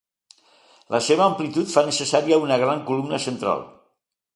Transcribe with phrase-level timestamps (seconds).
[0.95, 3.69] La seva amplitud fa necessària una gran columna central.